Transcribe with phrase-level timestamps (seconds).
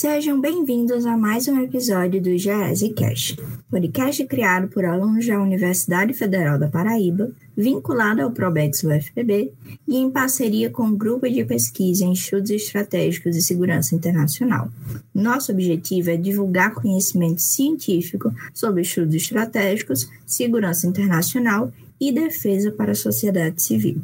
[0.00, 3.36] Sejam bem-vindos a mais um episódio do GESE Cash,
[3.70, 9.52] podcast criado por alunos da Universidade Federal da Paraíba, vinculado ao Probex UFPB
[9.86, 14.70] e em parceria com o Grupo de Pesquisa em Estudos Estratégicos e Segurança Internacional.
[15.14, 22.94] Nosso objetivo é divulgar conhecimento científico sobre estudos estratégicos, segurança internacional e defesa para a
[22.94, 24.00] sociedade civil.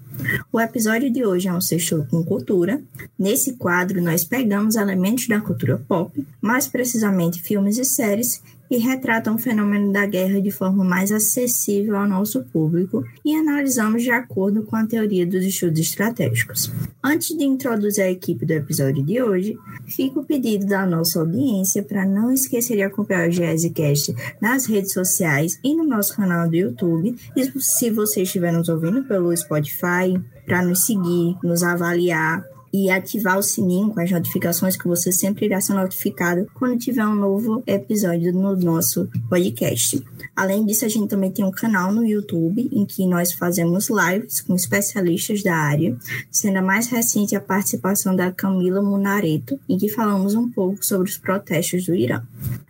[0.52, 2.82] O episódio de hoje é um sexto com cultura.
[3.18, 9.34] Nesse quadro, nós pegamos elementos da cultura pop, mais precisamente filmes e séries, e retratam
[9.34, 14.62] o fenômeno da guerra de forma mais acessível ao nosso público e analisamos de acordo
[14.62, 16.70] com a teoria dos estudos estratégicos.
[17.02, 19.56] Antes de introduzir a equipe do episódio de hoje,
[19.86, 24.92] fica o pedido da nossa audiência para não esquecer de acompanhar o GSCast nas redes
[24.92, 27.14] sociais e no nosso canal do YouTube.
[27.36, 32.45] E se você estiver nos ouvindo pelo Spotify, para nos seguir, nos avaliar
[32.77, 37.07] e ativar o sininho com as notificações que você sempre irá ser notificado quando tiver
[37.07, 40.05] um novo episódio no nosso podcast.
[40.35, 44.43] Além disso, a gente também tem um canal no YouTube em que nós fazemos lives
[44.43, 45.97] com especialistas da área,
[46.30, 51.09] sendo a mais recente a participação da Camila Munareto, em que falamos um pouco sobre
[51.09, 52.23] os protestos do Irã.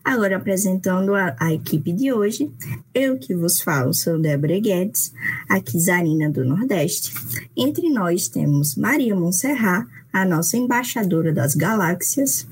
[0.05, 2.49] Agora, apresentando a, a equipe de hoje,
[2.95, 5.12] eu que vos falo sou Débora Guedes,
[5.49, 7.12] aqui Zarina do Nordeste.
[7.57, 9.84] Entre nós temos Maria Monserrat,
[10.17, 12.47] a nossa embaixadora das galáxias.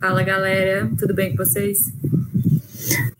[0.00, 1.78] Fala galera, tudo bem com vocês?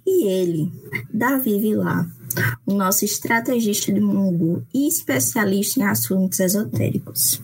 [0.06, 0.72] E ele,
[1.12, 2.08] Davi Vilar,
[2.64, 7.42] o nosso estrategista de Mungu e especialista em assuntos esotéricos.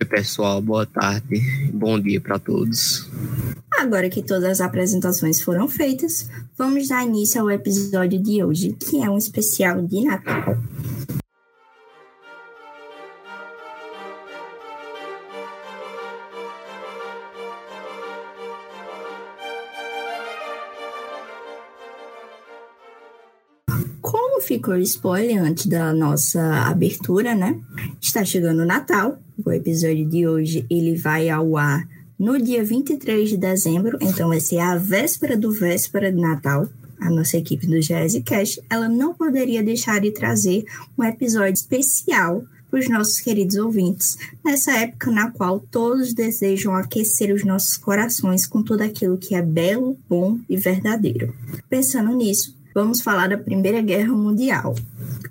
[0.00, 1.40] Oi, pessoal, boa tarde,
[1.72, 3.08] bom dia para todos.
[3.78, 9.02] Agora que todas as apresentações foram feitas, vamos dar início ao episódio de hoje, que
[9.02, 10.58] é um especial de Natal.
[24.54, 27.58] Ficou spoiler antes da nossa abertura, né?
[28.00, 29.18] Está chegando o Natal.
[29.44, 34.38] O episódio de hoje ele vai ao ar no dia 23 de dezembro, então vai
[34.38, 36.68] ser a véspera do véspera de Natal.
[37.00, 40.64] A nossa equipe do GS Cash, ela não poderia deixar de trazer
[40.96, 47.34] um episódio especial para os nossos queridos ouvintes, nessa época na qual todos desejam aquecer
[47.34, 51.34] os nossos corações com tudo aquilo que é belo, bom e verdadeiro.
[51.68, 54.74] Pensando nisso, vamos falar da Primeira Guerra Mundial.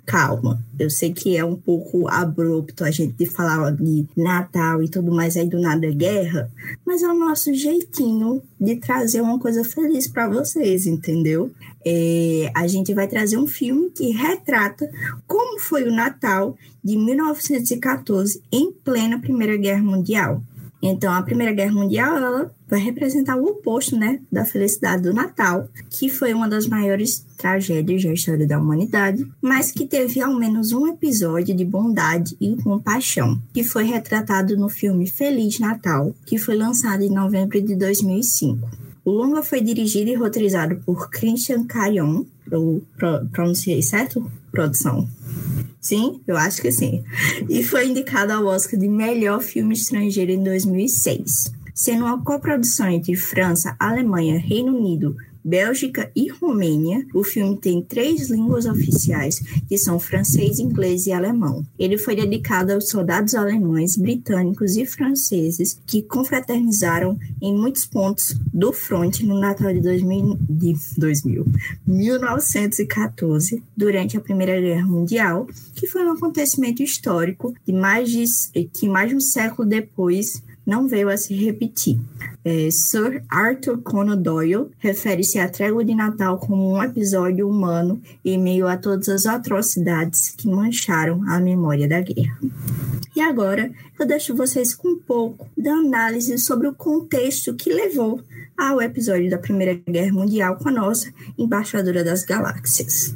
[0.06, 5.12] Calma, eu sei que é um pouco abrupto a gente falar de Natal e tudo
[5.12, 6.50] mais aí do nada é guerra,
[6.86, 11.50] mas é o nosso jeitinho de trazer uma coisa feliz para vocês, entendeu?
[11.86, 14.90] É, a gente vai trazer um filme que retrata
[15.26, 20.42] como foi o Natal de 1914 em plena Primeira Guerra Mundial.
[20.82, 25.68] Então, a Primeira Guerra Mundial ela vai representar o oposto, né, da felicidade do Natal,
[25.88, 30.72] que foi uma das maiores tragédias da história da humanidade, mas que teve ao menos
[30.72, 36.56] um episódio de bondade e compaixão, que foi retratado no filme Feliz Natal, que foi
[36.56, 38.68] lançado em novembro de 2005.
[39.04, 42.82] O longa foi dirigido e roteirizado por Christian Cayon, eu
[43.30, 44.28] pronunciei certo?
[44.50, 45.08] Produção.
[45.80, 47.04] Sim, eu acho que sim.
[47.48, 51.52] E foi indicado ao Oscar de melhor filme estrangeiro em 2006.
[51.74, 58.30] Sendo uma coprodução entre França, Alemanha, Reino Unido, Bélgica e Romênia, o filme tem três
[58.30, 61.66] línguas oficiais, que são francês, inglês e alemão.
[61.78, 68.72] Ele foi dedicado aos soldados alemães, britânicos e franceses que confraternizaram em muitos pontos do
[68.72, 71.44] fronte no Natal de 2000, de 2000
[71.86, 78.24] 1914, durante a Primeira Guerra Mundial, que foi um acontecimento histórico de mais de,
[78.72, 81.98] que mais de um século depois não veio a se repetir.
[82.44, 88.38] É, Sir Arthur Conan Doyle refere-se à trégua de Natal como um episódio humano em
[88.38, 92.38] meio a todas as atrocidades que mancharam a memória da guerra.
[93.16, 98.20] E agora eu deixo vocês com um pouco da análise sobre o contexto que levou
[98.58, 103.14] ao episódio da Primeira Guerra Mundial com a nossa embaixadora das galáxias.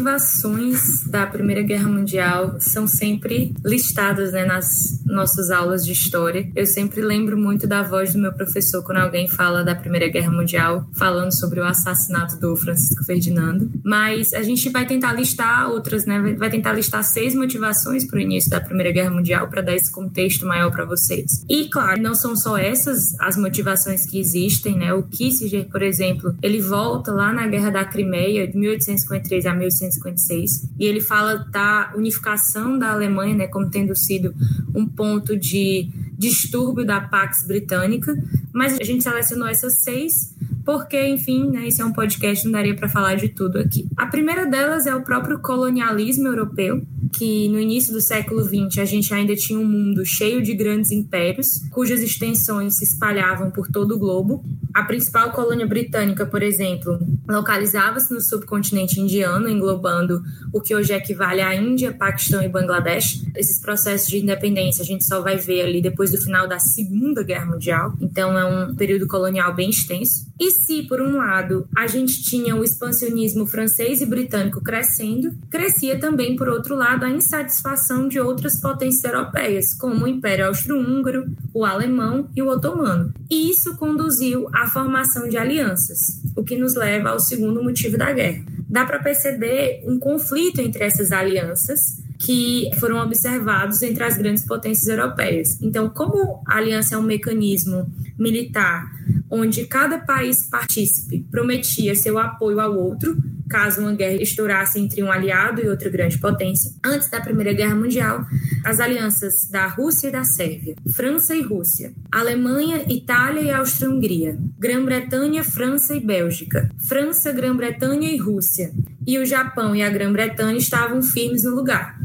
[0.00, 4.66] Motivações da Primeira Guerra Mundial são sempre listadas né, nas
[5.04, 6.50] nossas aulas de história.
[6.56, 10.30] Eu sempre lembro muito da voz do meu professor quando alguém fala da Primeira Guerra
[10.32, 13.70] Mundial, falando sobre o assassinato do Francisco Ferdinando.
[13.84, 16.34] Mas a gente vai tentar listar outras, né?
[16.38, 19.92] Vai tentar listar seis motivações para o início da Primeira Guerra Mundial para dar esse
[19.92, 21.44] contexto maior para vocês.
[21.46, 24.94] E claro, não são só essas as motivações que existem, né?
[24.94, 29.54] O Kissinger, por exemplo, ele volta lá na Guerra da Crimeia de 1853 a
[29.90, 34.34] 1856 e ele fala da unificação da Alemanha, né, como tendo sido
[34.74, 38.14] um ponto de distúrbio da Pax Britânica,
[38.52, 40.34] mas a gente selecionou essas seis
[40.64, 43.88] porque, enfim, né, esse é um podcast, não daria para falar de tudo aqui.
[43.96, 46.82] A primeira delas é o próprio colonialismo europeu,
[47.12, 50.90] que no início do século XX a gente ainda tinha um mundo cheio de grandes
[50.90, 54.44] impérios, cujas extensões se espalhavam por todo o globo.
[54.72, 60.22] A principal colônia britânica, por exemplo, localizava-se no subcontinente indiano, englobando
[60.52, 63.24] o que hoje equivale à Índia, Paquistão e Bangladesh.
[63.36, 67.22] Esses processos de independência a gente só vai ver ali depois do final da Segunda
[67.22, 70.30] Guerra Mundial, então é um período colonial bem extenso.
[70.38, 75.98] E se, por um lado, a gente tinha o expansionismo francês e britânico crescendo, crescia
[75.98, 81.64] também, por outro lado, a insatisfação de outras potências europeias, como o Império Austro-Húngaro, o
[81.64, 83.12] alemão e o otomano.
[83.30, 88.12] E isso conduziu à formação de alianças, o que nos leva ao segundo motivo da
[88.12, 88.44] guerra.
[88.68, 91.80] Dá para perceber um conflito entre essas alianças
[92.18, 95.58] que foram observados entre as grandes potências europeias.
[95.62, 98.92] Então, como a aliança é um mecanismo militar
[99.30, 103.16] onde cada país partícipe prometia seu apoio ao outro,
[103.50, 106.70] caso uma guerra estourasse entre um aliado e outra grande potência.
[106.84, 108.24] Antes da Primeira Guerra Mundial,
[108.64, 115.42] as alianças da Rússia e da Sérvia, França e Rússia, Alemanha, Itália e Áustria-Hungria, Grã-Bretanha,
[115.42, 118.72] França e Bélgica, França, Grã-Bretanha e Rússia,
[119.04, 121.98] e o Japão e a Grã-Bretanha estavam firmes no lugar.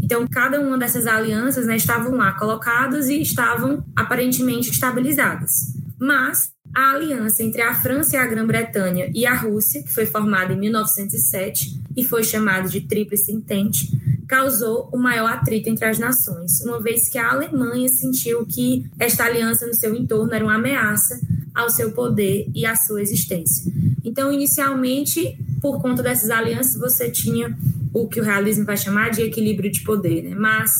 [0.00, 5.50] Então, cada uma dessas alianças né, estavam lá colocadas e estavam aparentemente estabilizadas.
[5.98, 10.52] Mas a aliança entre a França e a Grã-Bretanha e a Rússia, que foi formada
[10.52, 13.88] em 1907 e foi chamada de Tríplice Entente,
[14.26, 19.24] causou o maior atrito entre as nações, uma vez que a Alemanha sentiu que esta
[19.24, 21.20] aliança no seu entorno era uma ameaça
[21.54, 23.70] ao seu poder e à sua existência.
[24.02, 27.54] Então, inicialmente, por conta dessas alianças, você tinha
[27.92, 30.34] o que o realismo vai chamar de equilíbrio de poder, né?
[30.34, 30.70] Mas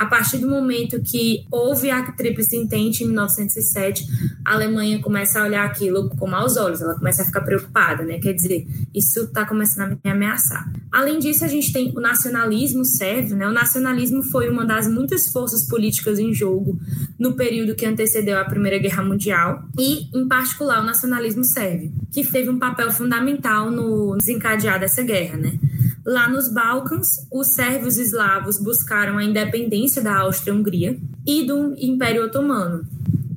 [0.00, 4.06] a partir do momento que houve a Tríplice Entente em 1907,
[4.42, 8.18] a Alemanha começa a olhar aquilo com maus olhos, ela começa a ficar preocupada, né?
[8.18, 10.72] Quer dizer, isso está começando a me ameaçar.
[10.90, 13.46] Além disso, a gente tem o nacionalismo sérvio, né?
[13.46, 16.78] O nacionalismo foi uma das muitas forças políticas em jogo
[17.18, 22.24] no período que antecedeu a Primeira Guerra Mundial e, em particular, o nacionalismo sérvio, que
[22.24, 25.58] teve um papel fundamental no desencadear dessa guerra, né?
[26.04, 32.86] Lá nos Balcãs, os sérvios eslavos buscaram a independência da Áustria-Hungria e do Império Otomano.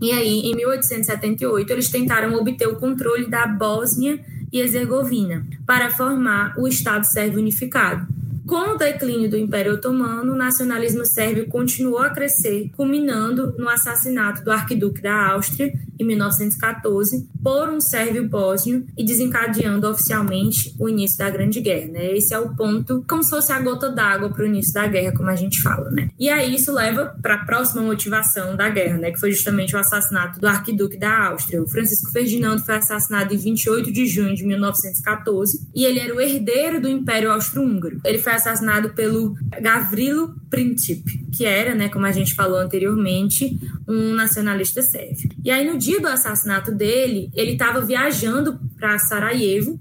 [0.01, 4.19] E aí, em 1878, eles tentaram obter o controle da Bósnia
[4.51, 8.07] e Herzegovina para formar o Estado Sérvio Unificado.
[8.45, 14.43] Com o declínio do Império Otomano, o nacionalismo sérvio continuou a crescer, culminando no assassinato
[14.43, 21.17] do arquiduque da Áustria, em 1914, por um sérvio bósnio e desencadeando oficialmente o início
[21.17, 21.91] da Grande Guerra.
[21.91, 22.17] Né?
[22.17, 25.15] Esse é o ponto, como se fosse a gota d'água para o início da guerra,
[25.15, 25.89] como a gente fala.
[25.89, 26.09] Né?
[26.19, 29.11] E aí isso leva para a próxima motivação da guerra, né?
[29.11, 31.61] que foi justamente o assassinato do arquiduque da Áustria.
[31.61, 36.19] O Francisco Ferdinando foi assassinado em 28 de junho de 1914 e ele era o
[36.19, 38.01] herdeiro do Império Austro-Húngaro.
[38.03, 41.03] Ele foi assassinado pelo Gavrilo Princip,
[41.35, 45.29] que era, né, como a gente falou anteriormente, um nacionalista sérvio.
[45.43, 49.79] E aí, no dia do assassinato dele, ele estava viajando para Sarajevo,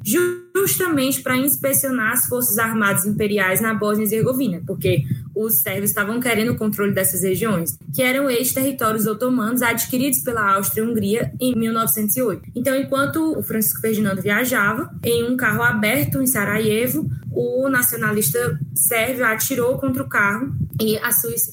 [0.54, 5.04] justamente para inspecionar as forças armadas imperiais na Bósnia e Herzegovina, porque
[5.34, 11.32] os sérvios estavam querendo o controle dessas regiões, que eram ex-territórios otomanos adquiridos pela Áustria-Hungria
[11.40, 12.50] em 1908.
[12.54, 19.24] Então, enquanto o Francisco Ferdinando viajava em um carro aberto em Sarajevo, o nacionalista sérvio
[19.24, 20.98] atirou contra o carro e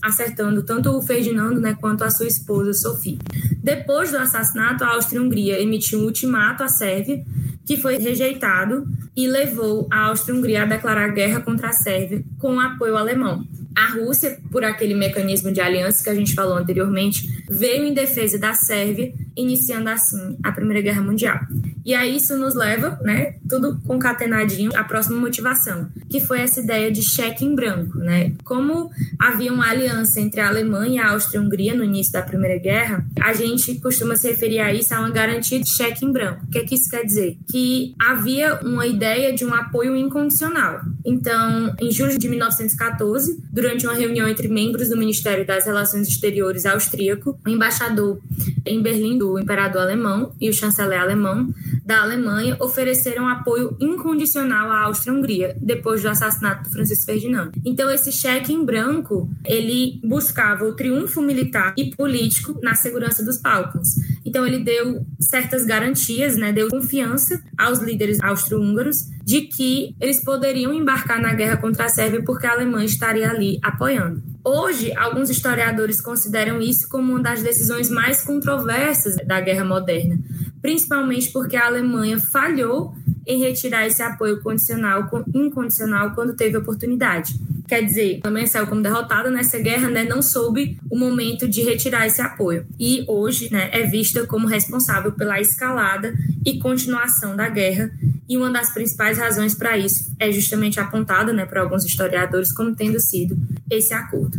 [0.01, 3.17] acertando tanto o Ferdinando né, quanto a sua esposa Sofia.
[3.63, 7.23] Depois do assassinato, a Áustria-Hungria emitiu um ultimato à Sérvia,
[7.69, 12.97] que foi rejeitado e levou a Áustria-Hungria a declarar guerra contra a Sérvia com apoio
[12.97, 13.45] alemão.
[13.77, 18.39] A Rússia, por aquele mecanismo de aliança que a gente falou anteriormente, veio em defesa
[18.39, 21.37] da Sérvia, iniciando assim a Primeira Guerra Mundial.
[21.85, 26.91] E aí isso nos leva, né, tudo concatenadinho, à próxima motivação, que foi essa ideia
[26.91, 28.33] de cheque em branco, né?
[28.43, 33.05] Como havia uma aliança entre a Alemanha e a Áustria-Hungria no início da Primeira Guerra,
[33.21, 36.45] a gente costuma se referir a isso a uma garantia de cheque em branco.
[36.45, 37.37] O que, é que isso quer dizer?
[37.49, 40.81] Que havia uma ideia de um apoio incondicional.
[41.05, 46.65] Então, em julho de 1914, durante uma reunião entre membros do Ministério das Relações Exteriores
[46.65, 48.19] austríaco, o embaixador
[48.65, 51.53] em Berlim do imperador alemão e o chanceler alemão
[51.89, 57.51] da Alemanha ofereceram apoio incondicional à Áustria-Hungria depois do assassinato do Francisco Ferdinando.
[57.65, 63.41] Então, esse cheque em branco, ele buscava o triunfo militar e político na segurança dos
[63.41, 63.87] Balcãs.
[64.23, 70.71] Então, ele deu certas garantias, né, deu confiança aos líderes austro-húngaros de que eles poderiam
[70.71, 74.21] embarcar na guerra contra a Sérvia porque a Alemanha estaria ali apoiando.
[74.43, 80.17] Hoje, alguns historiadores consideram isso como uma das decisões mais controversas da guerra moderna,
[80.61, 82.93] principalmente porque a Alemanha falhou
[83.25, 87.35] em retirar esse apoio condicional, incondicional, quando teve oportunidade.
[87.67, 91.61] Quer dizer, a Alemanha saiu como derrotada nessa guerra, né, não soube o momento de
[91.61, 92.65] retirar esse apoio.
[92.79, 96.11] E hoje né, é vista como responsável pela escalada
[96.43, 97.91] e continuação da guerra
[98.27, 102.75] e uma das principais razões para isso é justamente apontada né, por alguns historiadores como
[102.75, 103.37] tendo sido
[103.69, 104.37] esse acordo.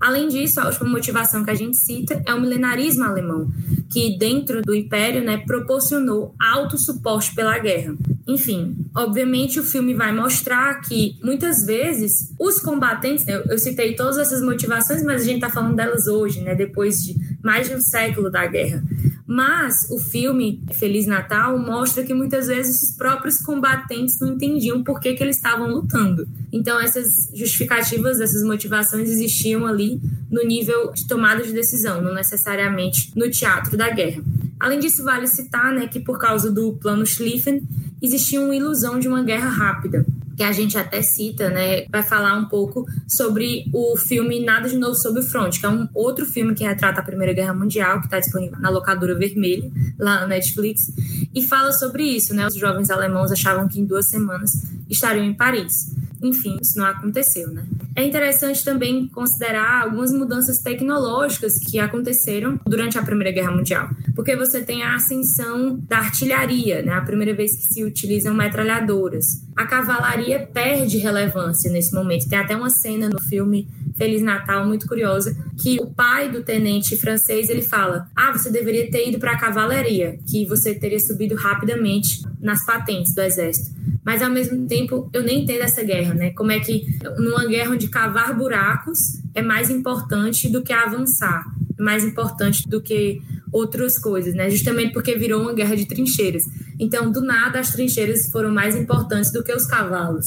[0.00, 3.50] Além disso, a última motivação que a gente cita é o milenarismo alemão,
[3.90, 7.94] que dentro do império né, proporcionou alto suporte pela guerra.
[8.26, 14.42] Enfim, obviamente o filme vai mostrar que muitas vezes os combatentes, eu citei todas essas
[14.42, 18.30] motivações, mas a gente está falando delas hoje, né, depois de mais de um século
[18.30, 18.82] da guerra.
[19.32, 24.98] Mas o filme Feliz Natal mostra que muitas vezes os próprios combatentes não entendiam por
[24.98, 26.26] que, que eles estavam lutando.
[26.52, 33.12] Então, essas justificativas, essas motivações existiam ali no nível de tomada de decisão, não necessariamente
[33.14, 34.20] no teatro da guerra.
[34.58, 37.62] Além disso, vale citar né, que, por causa do Plano Schlieffen,
[38.02, 40.04] existia uma ilusão de uma guerra rápida
[40.40, 44.76] que a gente até cita, né, vai falar um pouco sobre o filme Nada de
[44.78, 48.00] Novo Sob o Front, que é um outro filme que retrata a Primeira Guerra Mundial,
[48.00, 50.90] que está disponível na locadora vermelha, lá na Netflix,
[51.34, 54.52] e fala sobre isso, né, os jovens alemãos achavam que em duas semanas
[54.88, 55.94] estariam em Paris.
[56.22, 57.64] Enfim, isso não aconteceu, né?
[57.96, 64.36] É interessante também considerar algumas mudanças tecnológicas que aconteceram durante a Primeira Guerra Mundial, porque
[64.36, 66.92] você tem a ascensão da artilharia, né?
[66.92, 69.44] A primeira vez que se utilizam metralhadoras.
[69.56, 72.28] A cavalaria perde relevância nesse momento.
[72.28, 73.66] Tem até uma cena no filme
[74.00, 78.90] Feliz Natal muito curiosa que o pai do tenente francês ele fala: "Ah, você deveria
[78.90, 83.78] ter ido para a cavalaria, que você teria subido rapidamente nas patentes do exército".
[84.02, 86.30] Mas ao mesmo tempo, eu nem entendo essa guerra, né?
[86.30, 86.86] Como é que
[87.18, 91.44] numa guerra onde cavar buracos é mais importante do que avançar,
[91.78, 93.20] é mais importante do que
[93.52, 94.48] outras coisas, né?
[94.48, 96.44] Justamente porque virou uma guerra de trincheiras.
[96.78, 100.24] Então, do nada, as trincheiras foram mais importantes do que os cavalos.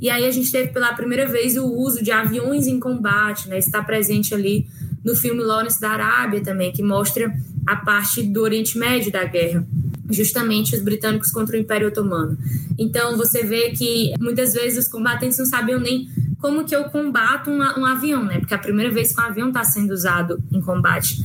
[0.00, 3.58] E aí a gente teve pela primeira vez o uso de aviões em combate, né?
[3.58, 4.66] Está presente ali
[5.04, 7.32] no filme Lawrence da Arábia também, que mostra
[7.66, 9.66] a parte do Oriente Médio da guerra
[10.10, 12.38] justamente os britânicos contra o Império Otomano.
[12.78, 17.50] Então você vê que muitas vezes os combatentes não sabiam nem como que eu combato
[17.50, 18.38] um, um avião, né?
[18.38, 21.16] Porque é a primeira vez que um avião está sendo usado em combate.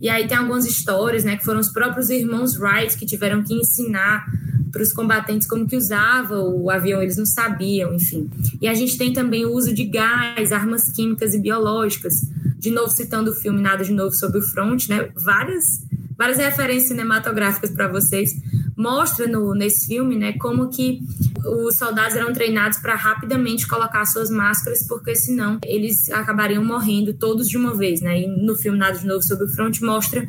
[0.00, 1.36] E aí tem algumas histórias, né?
[1.36, 4.26] Que foram os próprios irmãos Wright que tiveram que ensinar
[4.78, 8.30] para os combatentes como que usava o avião, eles não sabiam, enfim.
[8.60, 12.14] E a gente tem também o uso de gás, armas químicas e biológicas.
[12.56, 15.10] De novo citando o filme Nada de Novo sobre o Front, né?
[15.16, 15.64] Várias
[16.16, 18.30] várias referências cinematográficas para vocês.
[18.76, 21.00] Mostra no, nesse filme né, como que
[21.44, 27.48] os soldados eram treinados para rapidamente colocar suas máscaras, porque senão eles acabariam morrendo todos
[27.48, 28.00] de uma vez.
[28.00, 28.22] Né?
[28.22, 30.28] E no filme Nada de Novo sobre o Front mostra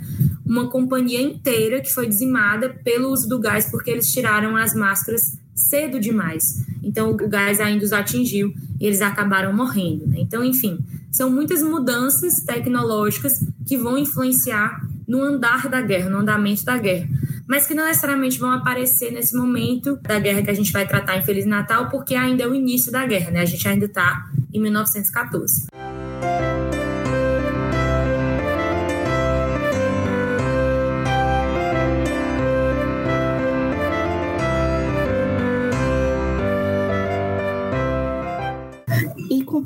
[0.49, 5.37] uma companhia inteira que foi dizimada pelo uso do gás, porque eles tiraram as máscaras
[5.53, 6.65] cedo demais.
[6.81, 10.07] Então o gás ainda os atingiu e eles acabaram morrendo.
[10.07, 10.15] Né?
[10.21, 10.79] Então, enfim,
[11.11, 13.33] são muitas mudanças tecnológicas
[13.67, 17.07] que vão influenciar no andar da guerra, no andamento da guerra,
[17.47, 21.17] mas que não necessariamente vão aparecer nesse momento da guerra que a gente vai tratar
[21.17, 23.41] em Feliz Natal, porque ainda é o início da guerra, né?
[23.41, 25.68] A gente ainda está em 1914.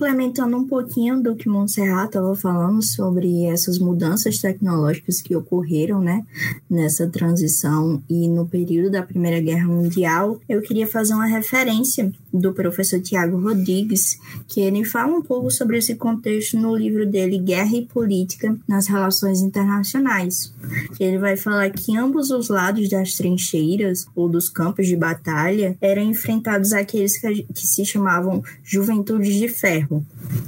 [0.03, 6.25] Complementando um pouquinho do que Montserrat estava falando sobre essas mudanças tecnológicas que ocorreram, né,
[6.69, 12.51] nessa transição e no período da Primeira Guerra Mundial, eu queria fazer uma referência do
[12.51, 14.17] professor Tiago Rodrigues,
[14.48, 18.88] que ele fala um pouco sobre esse contexto no livro dele Guerra e Política nas
[18.88, 20.51] Relações Internacionais.
[21.00, 26.01] Ele vai falar que ambos os lados das trincheiras ou dos campos de batalha eram
[26.01, 29.92] enfrentados aqueles que, que se chamavam juventudes de ferro,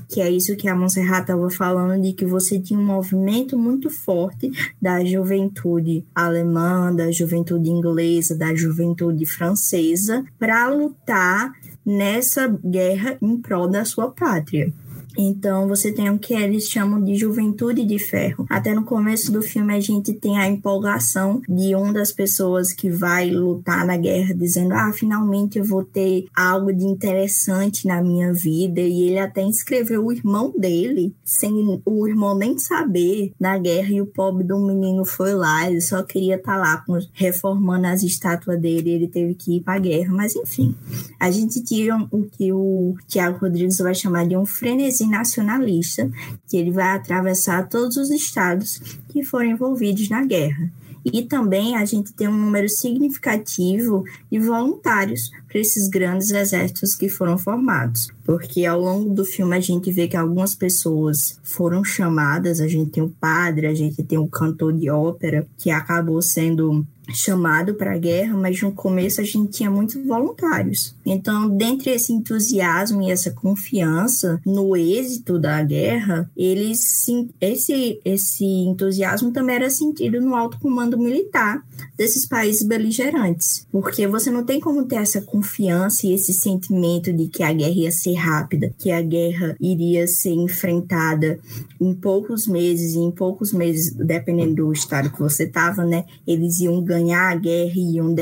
[0.09, 3.89] que é isso que a Monserrat estava falando de que você tinha um movimento muito
[3.89, 11.51] forte da juventude alemã, da juventude inglesa, da juventude francesa para lutar
[11.85, 14.71] nessa guerra em prol da sua pátria.
[15.17, 18.45] Então você tem o que eles chamam de juventude de ferro.
[18.49, 22.89] Até no começo do filme a gente tem a empolgação de uma das pessoas que
[22.89, 28.33] vai lutar na guerra dizendo: "Ah, finalmente eu vou ter algo de interessante na minha
[28.33, 28.81] vida".
[28.81, 34.01] E ele até inscreveu o irmão dele sem o irmão nem saber na guerra e
[34.01, 38.59] o pobre do menino foi lá, ele só queria estar tá lá reformando as estátuas
[38.59, 40.75] dele, ele teve que ir para a guerra, mas enfim.
[41.19, 46.09] A gente tira o que o Tiago Rodrigues vai chamar de um frenesi nacionalista,
[46.47, 50.71] que ele vai atravessar todos os estados que foram envolvidos na guerra.
[51.05, 57.07] E também a gente tem um número significativo de voluntários para esses grandes exércitos que
[57.07, 58.14] foram formados.
[58.25, 62.91] Porque ao longo do filme a gente vê que algumas pessoas foram chamadas, a gente
[62.91, 67.93] tem o padre, a gente tem o cantor de ópera, que acabou sendo chamado para
[67.93, 70.95] a guerra, mas no começo a gente tinha muitos voluntários.
[71.05, 77.05] Então, dentre esse entusiasmo e essa confiança no êxito da guerra, eles
[77.39, 81.63] esse esse entusiasmo também era sentido no alto comando militar
[81.97, 87.27] desses países beligerantes, porque você não tem como ter essa confiança e esse sentimento de
[87.27, 91.39] que a guerra ia ser rápida, que a guerra iria ser enfrentada
[91.79, 96.59] em poucos meses e em poucos meses, dependendo do estado que você estava, né, eles
[96.59, 98.15] iam ganhar a guerra e iam,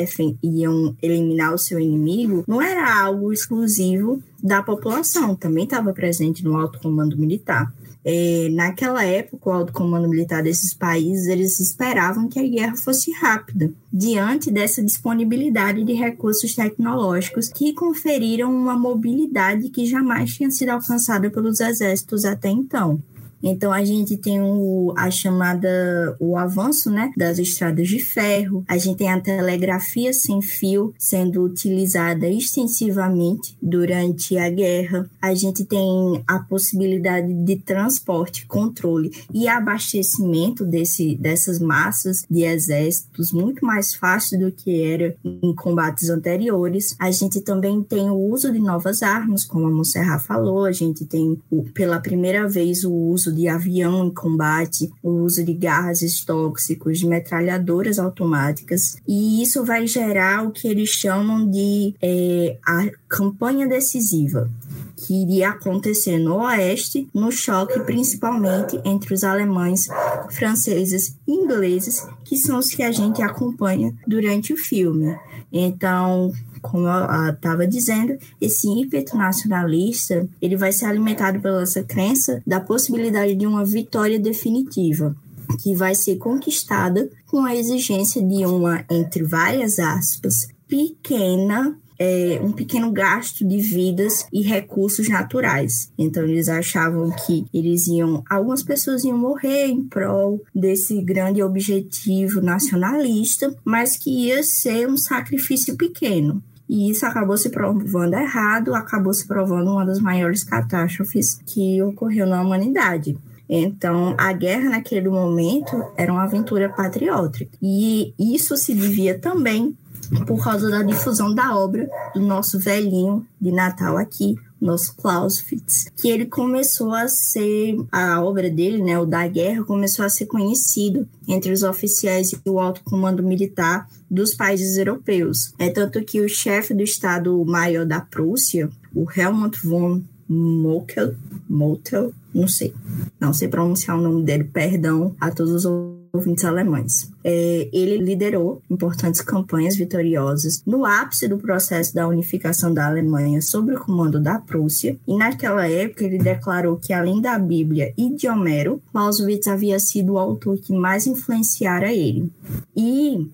[0.44, 6.58] iam eliminar o seu inimigo, não era algo exclusivo da população, também estava presente no
[6.58, 7.74] alto comando militar.
[8.06, 13.12] É, naquela época, o alto comando militar desses países, eles esperavam que a guerra fosse
[13.12, 20.70] rápida, diante dessa disponibilidade de recursos tecnológicos que conferiram uma mobilidade que jamais tinha sido
[20.70, 23.02] alcançada pelos exércitos até então.
[23.44, 28.64] Então a gente tem o, a chamada o avanço, né, das estradas de ferro.
[28.68, 35.10] A gente tem a telegrafia sem fio sendo utilizada extensivamente durante a guerra.
[35.22, 43.32] A gente tem a possibilidade de transporte, controle e abastecimento desse, dessas massas de exércitos
[43.32, 46.96] muito mais fácil do que era em combates anteriores.
[47.00, 50.66] A gente também tem o uso de novas armas, como a Monserrat falou.
[50.66, 51.38] A gente tem
[51.74, 58.00] pela primeira vez o uso de avião em combate, o uso de gases tóxicos, metralhadoras
[58.00, 64.50] automáticas, e isso vai gerar o que eles chamam de é, a campanha decisiva,
[64.96, 69.88] que iria acontecer no Oeste, no choque principalmente entre os alemães,
[70.30, 75.16] franceses e ingleses, que são os que a gente acompanha durante o filme.
[75.52, 76.32] Então,
[76.64, 82.60] como eu estava dizendo, esse ímpeto nacionalista ele vai ser alimentado pela essa crença da
[82.60, 85.16] possibilidade de uma vitória definitiva
[85.62, 92.52] que vai ser conquistada com a exigência de uma, entre várias aspas, pequena é, um
[92.52, 95.92] pequeno gasto de vidas e recursos naturais.
[95.98, 102.42] Então eles achavam que eles iam, algumas pessoas iam morrer em prol desse grande objetivo
[102.42, 106.44] nacionalista, mas que ia ser um sacrifício pequeno.
[106.74, 112.26] E isso acabou se provando errado, acabou se provando uma das maiores catástrofes que ocorreu
[112.26, 113.16] na humanidade.
[113.48, 117.56] Então, a guerra naquele momento era uma aventura patriótica.
[117.62, 119.78] E isso se devia também
[120.26, 126.10] por causa da difusão da obra do nosso velhinho de Natal aqui, nosso Clausewitz, que
[126.10, 131.08] ele começou a ser, a obra dele, né, o da guerra, começou a ser conhecido
[131.28, 135.54] entre os oficiais e o alto comando militar dos países europeus.
[135.60, 141.16] É tanto que o chefe do Estado-Maior da Prússia, o Helmut von Mokel,
[141.50, 142.74] Motel, não sei,
[143.20, 145.66] não sei pronunciar o nome dele, perdão a todos os
[146.14, 147.13] ouvintes alemães.
[147.24, 153.74] É, ele liderou importantes campanhas vitoriosas no ápice do processo da unificação da Alemanha sob
[153.74, 158.28] o comando da Prússia, e naquela época ele declarou que, além da Bíblia e de
[158.28, 162.32] Homero, Clausewitz havia sido o autor que mais influenciara ele.
[162.76, 163.28] E,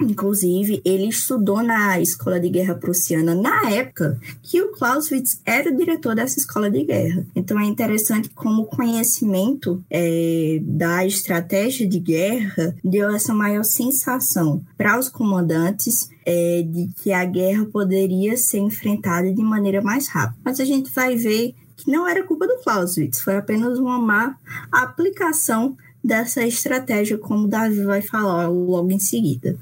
[0.00, 5.76] inclusive, ele estudou na Escola de Guerra Prussiana na época que o Clausewitz era o
[5.76, 7.26] diretor dessa escola de guerra.
[7.34, 14.62] Então é interessante como o conhecimento é, da estratégia de guerra deu essa maior sensação
[14.76, 20.38] para os comandantes é, de que a guerra poderia ser enfrentada de maneira mais rápida.
[20.44, 24.36] Mas a gente vai ver que não era culpa do Clausewitz, foi apenas uma má
[24.72, 29.56] aplicação dessa estratégia, como o Davi vai falar logo em seguida.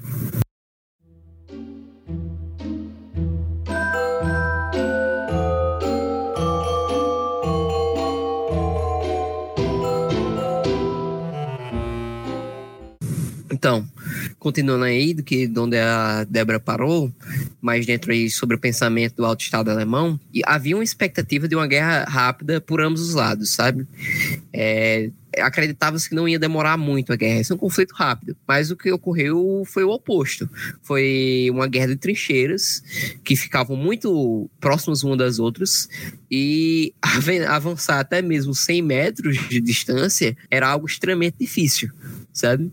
[13.67, 13.85] Então,
[14.39, 17.11] continuando aí do que onde a Débora parou,
[17.59, 21.55] mais dentro aí sobre o pensamento do alto estado alemão, e havia uma expectativa de
[21.55, 23.85] uma guerra rápida por ambos os lados, sabe?
[24.53, 28.37] É, acreditava-se que não ia demorar muito a guerra, isso é um conflito rápido.
[28.47, 30.49] Mas o que ocorreu foi o oposto.
[30.81, 32.81] Foi uma guerra de trincheiras
[33.23, 35.89] que ficavam muito próximas uma das outras
[36.31, 36.93] e
[37.49, 41.91] avançar até mesmo 100 metros de distância era algo extremamente difícil,
[42.37, 42.71] sabe?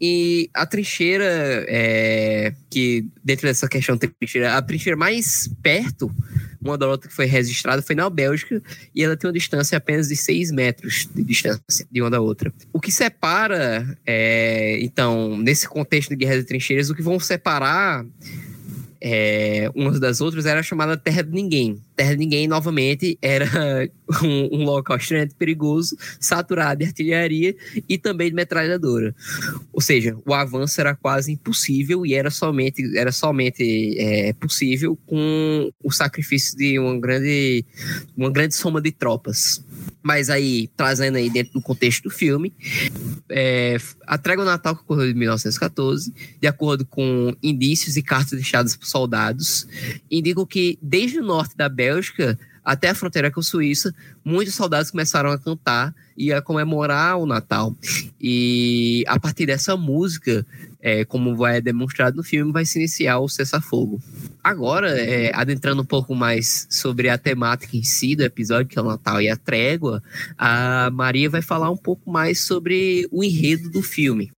[0.00, 6.12] E a trincheira, é, que dentro dessa questão de trincheira, a trincheira mais perto
[6.60, 8.60] uma da outra que foi registrada foi na Bélgica
[8.94, 12.52] e ela tem uma distância apenas de 6 metros de distância de uma da outra.
[12.72, 18.04] O que separa, é, então, nesse contexto de guerra de trincheiras, o que vão separar
[19.00, 21.80] é, umas das outras era chamada Terra de Ninguém.
[21.94, 23.46] Terra de Ninguém, novamente, era
[24.22, 27.54] um, um, local extremamente perigoso, saturado de artilharia
[27.88, 29.14] e também de metralhadora.
[29.72, 35.70] Ou seja, o avanço era quase impossível e era somente, era somente é, possível com
[35.82, 37.64] o sacrifício de uma grande,
[38.16, 39.62] uma grande soma de tropas.
[40.02, 42.52] Mas aí, trazendo aí dentro do contexto do filme,
[43.28, 48.76] é, a Trégua Natal que ocorreu em 1914, de acordo com indícios e cartas deixadas
[48.76, 49.66] por soldados,
[50.10, 54.90] indicam que desde o norte da Bélgica até a fronteira com a Suíça, muitos soldados
[54.90, 57.74] começaram a cantar e a comemorar o Natal.
[58.20, 60.44] E a partir dessa música,
[60.80, 64.00] é, como vai demonstrado no filme, vai se iniciar o cessar-fogo.
[64.42, 68.82] Agora, é, adentrando um pouco mais sobre a temática em si do episódio, que é
[68.82, 70.02] o Natal e a trégua,
[70.36, 74.30] a Maria vai falar um pouco mais sobre o enredo do filme.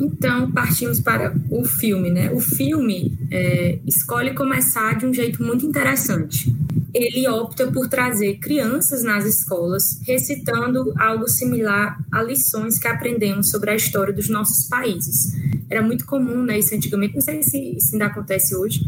[0.00, 2.30] Então, partimos para o filme, né?
[2.32, 6.54] O filme é, escolhe começar de um jeito muito interessante.
[6.94, 13.70] Ele opta por trazer crianças nas escolas recitando algo similar a lições que aprendemos sobre
[13.70, 15.34] a história dos nossos países.
[15.68, 16.58] Era muito comum, né?
[16.58, 18.80] Isso antigamente, não sei se isso ainda acontece hoje,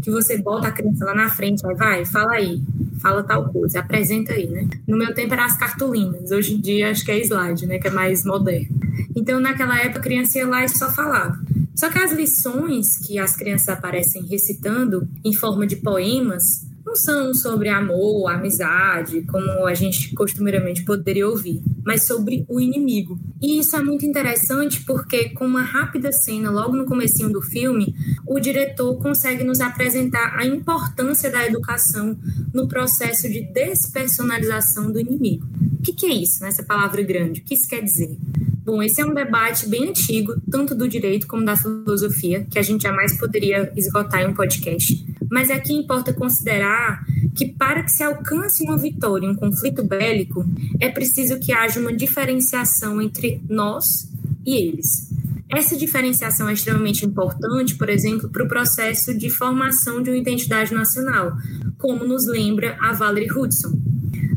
[0.00, 2.62] que você bota a criança lá na frente, aí vai, fala aí,
[3.00, 4.68] fala tal coisa, apresenta aí, né?
[4.86, 7.78] No meu tempo eram as cartolinas, hoje em dia acho que é slide, né?
[7.78, 8.78] Que é mais moderno.
[9.14, 11.38] Então, naquela época, a criança ia lá e só falava.
[11.74, 17.32] Só que as lições que as crianças aparecem recitando em forma de poemas não são
[17.32, 23.16] sobre amor, amizade, como a gente costumeiramente poderia ouvir, mas sobre o inimigo.
[23.40, 27.94] E isso é muito interessante porque com uma rápida cena logo no comecinho do filme,
[28.26, 32.18] o diretor consegue nos apresentar a importância da educação
[32.52, 35.46] no processo de despersonalização do inimigo.
[35.78, 36.48] O que, que é isso, né?
[36.48, 37.40] essa palavra grande?
[37.40, 38.18] O que isso quer dizer?
[38.64, 42.62] Bom, esse é um debate bem antigo, tanto do direito como da filosofia, que a
[42.62, 45.09] gente jamais poderia esgotar em um podcast.
[45.30, 50.44] Mas aqui importa considerar que para que se alcance uma vitória em um conflito bélico,
[50.80, 54.10] é preciso que haja uma diferenciação entre nós
[54.44, 55.08] e eles.
[55.48, 60.72] Essa diferenciação é extremamente importante, por exemplo, para o processo de formação de uma identidade
[60.72, 61.32] nacional,
[61.76, 63.72] como nos lembra a Valerie Hudson.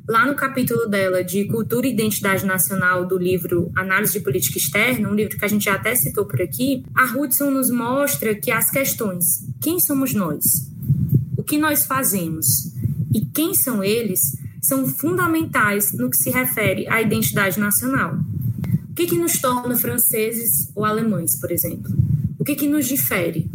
[0.08, 5.08] Lá no capítulo dela de Cultura e Identidade Nacional do livro Análise de Política Externa,
[5.08, 8.51] um livro que a gente já até citou por aqui, a Hudson nos mostra que
[8.51, 10.43] as questões quem somos nós,
[11.37, 12.73] o que nós fazemos
[13.13, 18.17] e quem são eles são fundamentais no que se refere à identidade nacional.
[18.89, 21.91] O que, que nos torna franceses ou alemães, por exemplo?
[22.39, 23.49] O que, que nos difere?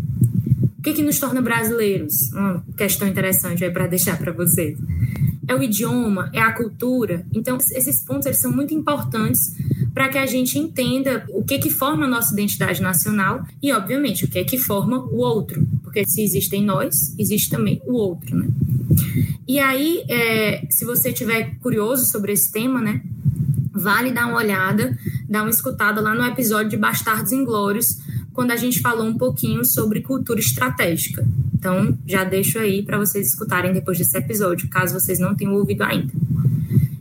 [0.78, 2.30] O que, que nos torna brasileiros?
[2.32, 4.78] Uma questão interessante aí para deixar para vocês
[5.48, 7.24] é o idioma, é a cultura.
[7.32, 9.40] Então, esses pontos eles são muito importantes
[9.94, 14.26] para que a gente entenda o que que forma a nossa identidade nacional e, obviamente,
[14.26, 15.66] o que é que forma o outro.
[15.98, 18.46] Porque se existem nós, existe também o outro, né?
[19.48, 23.02] E aí, é, se você tiver curioso sobre esse tema, né,
[23.72, 24.96] vale dar uma olhada,
[25.28, 27.98] dar uma escutada lá no episódio de Bastardos Inglórios,
[28.32, 31.26] quando a gente falou um pouquinho sobre cultura estratégica.
[31.52, 35.82] Então, já deixo aí para vocês escutarem depois desse episódio, caso vocês não tenham ouvido
[35.82, 36.12] ainda.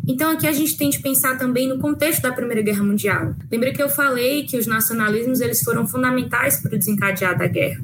[0.07, 3.35] Então, aqui a gente tem de pensar também no contexto da Primeira Guerra Mundial.
[3.51, 7.79] Lembra que eu falei que os nacionalismos eles foram fundamentais para o desencadear da guerra.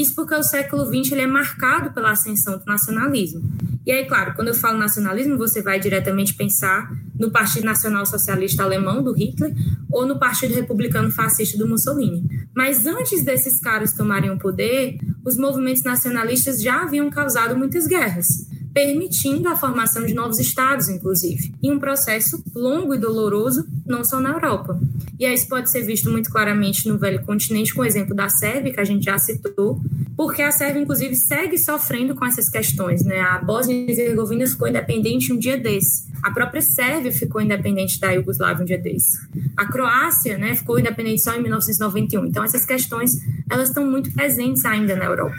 [0.00, 3.42] Isso porque o século XX ele é marcado pela ascensão do nacionalismo.
[3.84, 8.62] E aí, claro, quando eu falo nacionalismo, você vai diretamente pensar no Partido Nacional Socialista
[8.62, 9.54] Alemão, do Hitler,
[9.90, 12.24] ou no Partido Republicano Fascista do Mussolini.
[12.56, 18.49] Mas antes desses caras tomarem o poder, os movimentos nacionalistas já haviam causado muitas guerras
[18.72, 24.20] permitindo a formação de novos estados, inclusive, em um processo longo e doloroso, não só
[24.20, 24.78] na Europa.
[25.18, 28.28] E aí isso pode ser visto muito claramente no velho continente, com o exemplo da
[28.28, 29.80] Sérvia, que a gente já citou,
[30.16, 33.04] porque a Sérvia, inclusive, segue sofrendo com essas questões.
[33.04, 33.20] Né?
[33.20, 36.09] A Bósnia e Herzegovina ficou independente um dia desse.
[36.22, 39.18] A própria Sérvia ficou independente da Iugoslávia um dia desse.
[39.56, 42.26] A Croácia né, ficou independente só em 1991.
[42.26, 43.12] Então, essas questões
[43.48, 45.36] elas estão muito presentes ainda na Europa.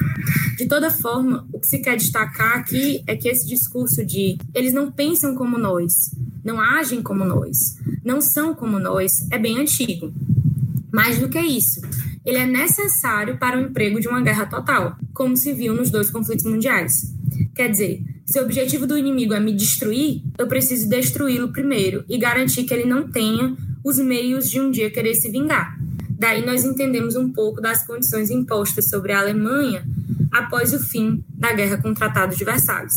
[0.58, 4.74] De toda forma, o que se quer destacar aqui é que esse discurso de eles
[4.74, 6.12] não pensam como nós,
[6.44, 10.14] não agem como nós, não são como nós, é bem antigo.
[10.92, 11.82] Mais do que isso,
[12.26, 16.12] ele é necessário para o emprego de uma guerra total, como se viu nos dois
[16.12, 17.14] conflitos mundiais.
[17.56, 22.18] Quer dizer, se o objetivo do inimigo é me destruir, eu preciso destruí-lo primeiro e
[22.18, 25.78] garantir que ele não tenha os meios de um dia querer se vingar.
[26.10, 29.84] Daí nós entendemos um pouco das condições impostas sobre a Alemanha
[30.32, 32.94] após o fim da guerra com o Tratado de Versalhes.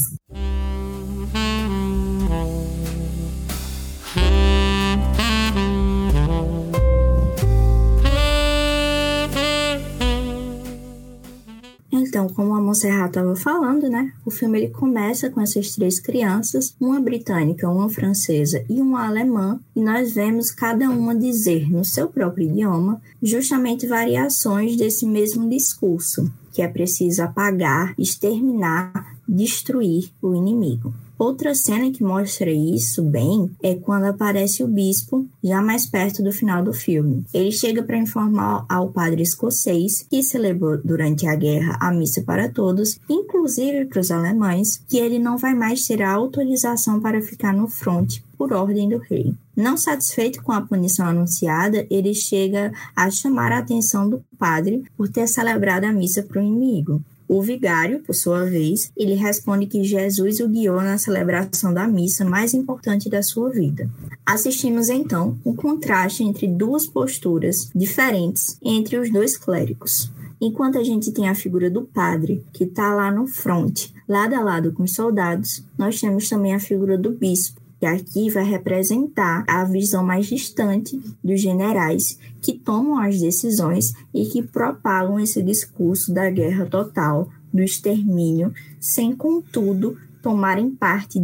[12.15, 14.13] Então, como a Monserrat estava falando, né?
[14.25, 19.59] O filme ele começa com essas três crianças, uma britânica, uma francesa e uma alemã,
[19.75, 26.33] e nós vemos cada uma dizer no seu próprio idioma justamente variações desse mesmo discurso,
[26.53, 30.95] que é preciso apagar, exterminar, destruir o inimigo.
[31.19, 36.33] Outra cena que mostra isso bem é quando aparece o bispo, já mais perto do
[36.33, 37.25] final do filme.
[37.33, 42.49] Ele chega para informar ao padre escocês, que celebrou durante a guerra a missa para
[42.49, 47.53] todos, inclusive para os alemães, que ele não vai mais ter a autorização para ficar
[47.53, 49.33] no fronte por ordem do rei.
[49.57, 55.09] Não satisfeito com a punição anunciada, ele chega a chamar a atenção do padre por
[55.09, 57.01] ter celebrado a missa para o inimigo.
[57.27, 62.25] O vigário, por sua vez, ele responde que Jesus o guiou na celebração da missa
[62.25, 63.89] mais importante da sua vida.
[64.27, 70.11] Assistimos então um contraste entre duas posturas diferentes entre os dois clérigos.
[70.41, 74.41] Enquanto a gente tem a figura do padre, que está lá no fronte, lado a
[74.41, 79.45] lado com os soldados, nós temos também a figura do bispo, que aqui vai representar
[79.47, 86.13] a visão mais distante dos generais que tomam as decisões e que propagam esse discurso
[86.13, 91.21] da guerra total, do extermínio, sem, contudo, tomarem parte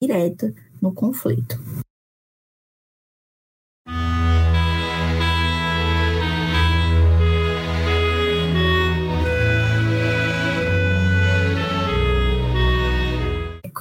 [0.00, 1.58] direta no conflito.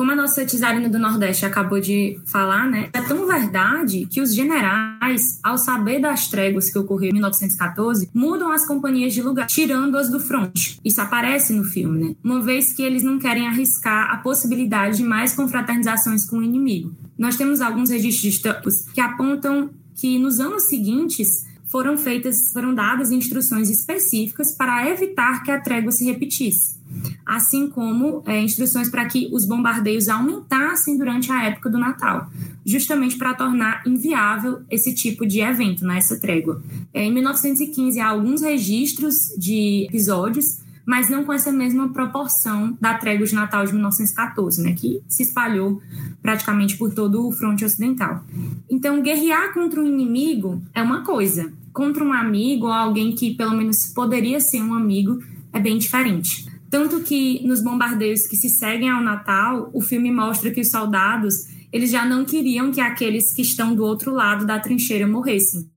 [0.03, 4.35] Como a nossa Tizarina do Nordeste acabou de falar, né, é tão verdade que os
[4.35, 10.09] generais, ao saber das tréguas que ocorreram em 1914, mudam as companhias de lugar, tirando-as
[10.09, 10.77] do fronte.
[10.83, 12.15] Isso aparece no filme, né?
[12.21, 16.93] Uma vez que eles não querem arriscar a possibilidade de mais confraternizações com o inimigo.
[17.17, 23.67] Nós temos alguns registros que apontam que nos anos seguintes foram feitas, foram dadas instruções
[23.67, 26.83] específicas para evitar que a trégua se repetisse
[27.25, 32.29] assim como é, instruções para que os bombardeios aumentassem durante a época do Natal,
[32.63, 36.61] justamente para tornar inviável esse tipo de evento, né, essa trégua.
[36.93, 42.93] É, em 1915 há alguns registros de episódios, mas não com essa mesma proporção da
[42.95, 45.81] trégua de Natal de 1914, né, que se espalhou
[46.21, 48.23] praticamente por todo o fronte ocidental.
[48.69, 53.55] Então, guerrear contra um inimigo é uma coisa, contra um amigo ou alguém que pelo
[53.55, 55.19] menos poderia ser um amigo
[55.51, 56.45] é bem diferente.
[56.69, 61.53] Tanto que nos bombardeios que se seguem ao Natal, o filme mostra que os soldados
[61.71, 65.67] eles já não queriam que aqueles que estão do outro lado da trincheira morressem.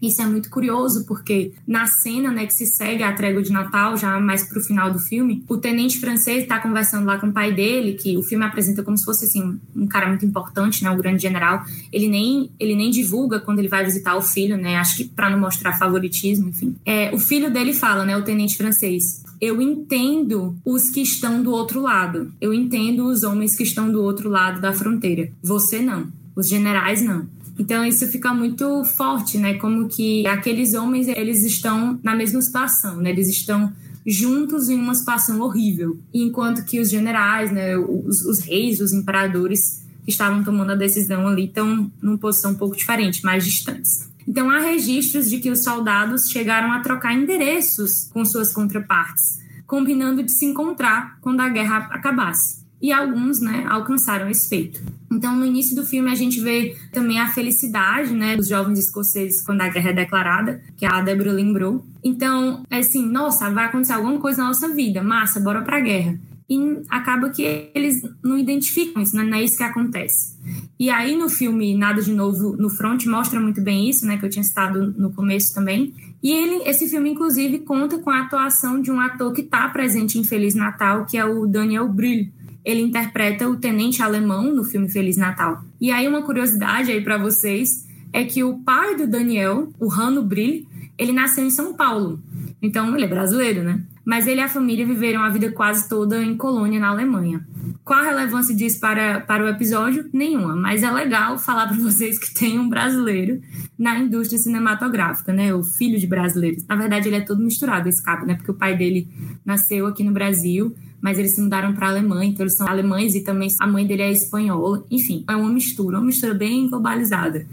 [0.00, 3.96] Isso é muito curioso porque na cena né, que se segue a trégua de Natal,
[3.96, 7.32] já mais para o final do filme, o tenente francês está conversando lá com o
[7.32, 10.90] pai dele, que o filme apresenta como se fosse assim, um cara muito importante, né,
[10.90, 11.64] o grande general.
[11.90, 15.30] Ele nem, ele nem divulga quando ele vai visitar o filho, né, acho que para
[15.30, 16.76] não mostrar favoritismo, enfim.
[16.84, 21.50] É, o filho dele fala, né, o tenente francês, eu entendo os que estão do
[21.50, 22.32] outro lado.
[22.40, 25.30] Eu entendo os homens que estão do outro lado da fronteira.
[25.42, 26.08] Você não.
[26.34, 27.26] Os generais não.
[27.58, 29.54] Então isso fica muito forte, né?
[29.54, 33.10] Como que aqueles homens eles estão na mesma situação, né?
[33.10, 33.72] Eles estão
[34.06, 37.76] juntos em uma situação horrível, enquanto que os generais, né?
[37.76, 42.54] Os, os reis, os imperadores que estavam tomando a decisão ali estão numa posição um
[42.54, 44.08] pouco diferente, mais distantes.
[44.26, 50.22] Então, há registros de que os soldados chegaram a trocar endereços com suas contrapartes, combinando
[50.22, 52.65] de se encontrar quando a guerra acabasse.
[52.80, 54.82] E alguns, né, alcançaram esse feito.
[55.10, 59.42] Então, no início do filme, a gente vê também a felicidade, né, dos jovens escoceses
[59.42, 61.86] quando a guerra é declarada, que a Débora lembrou.
[62.04, 66.18] Então, é assim, nossa, vai acontecer alguma coisa na nossa vida, massa, bora pra guerra
[66.48, 69.24] e acaba que eles não identificam isso, né?
[69.24, 70.36] não é isso que acontece.
[70.78, 74.24] E aí no filme Nada de Novo no Front mostra muito bem isso, né, que
[74.24, 75.92] eu tinha citado no começo também.
[76.22, 80.18] E ele, esse filme inclusive conta com a atuação de um ator que está presente
[80.18, 82.28] em Feliz Natal, que é o Daniel Brühl.
[82.66, 85.64] Ele interpreta o tenente alemão no filme Feliz Natal.
[85.80, 90.22] E aí uma curiosidade aí para vocês é que o pai do Daniel, o Rano
[90.22, 90.66] Brühl,
[90.98, 92.20] ele nasceu em São Paulo.
[92.60, 93.84] Então ele é brasileiro, né?
[94.06, 97.44] mas ele e a família viveram a vida quase toda em colônia na Alemanha.
[97.84, 100.08] Qual a relevância disso para, para o episódio?
[100.12, 103.42] Nenhuma, mas é legal falar para vocês que tem um brasileiro
[103.76, 105.52] na indústria cinematográfica, né?
[105.52, 106.64] O filho de brasileiros.
[106.68, 108.36] Na verdade, ele é todo misturado, esse cabo, né?
[108.36, 109.08] Porque o pai dele
[109.44, 113.14] nasceu aqui no Brasil, mas eles se mudaram para a Alemanha, então eles são alemães
[113.14, 114.84] e também a mãe dele é espanhola.
[114.90, 117.46] Enfim, é uma mistura, uma mistura bem globalizada.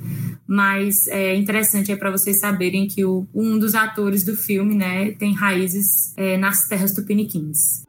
[0.48, 5.12] Mas é interessante é para vocês saberem que o, um dos atores do filme, né,
[5.12, 7.84] tem raízes é, nas terras tupiniquins.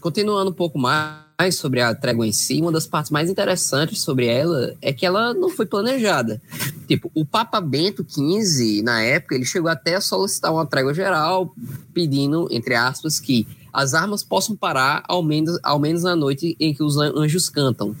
[0.00, 4.26] Continuando um pouco mais sobre a trégua em si, uma das partes mais interessantes sobre
[4.26, 6.42] ela é que ela não foi planejada.
[6.88, 11.54] Tipo, o Papa Bento XV, na época, ele chegou até a solicitar uma trégua geral,
[11.94, 16.74] pedindo, entre aspas, que as armas possam parar ao menos, ao menos na noite em
[16.74, 17.94] que os anjos cantam.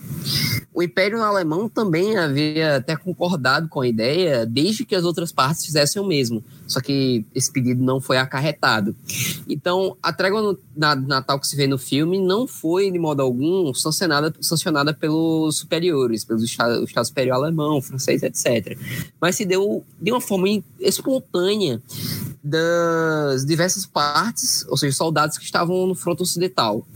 [0.72, 5.66] O Império Alemão também havia até concordado com a ideia desde que as outras partes
[5.66, 8.94] fizessem o mesmo, só que esse pedido não foi acarretado.
[9.48, 13.22] Então, a trégua no, na, Natal que se vê no filme não foi, de modo
[13.22, 18.78] algum, sancionada, sancionada pelos superiores, pelos Estado, Estado Superior Alemão, francês, etc.
[19.20, 20.46] Mas se deu de uma forma
[20.78, 21.82] espontânea
[22.48, 26.86] das diversas partes, ou seja, soldados que estavam no fronte ocidental.